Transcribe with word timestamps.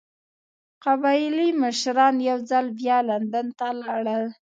قبایلي 0.85 1.49
مشران 1.61 2.15
یو 2.29 2.39
ځل 2.51 2.65
بیا 2.79 2.97
لندن 3.09 3.47
ته 3.59 3.67
لاړل. 3.81 4.23